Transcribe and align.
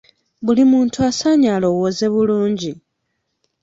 Buli 0.45 0.63
muntu 0.71 0.97
asaanye 1.09 1.47
alowooze 1.57 2.05
bulungi. 2.13 2.71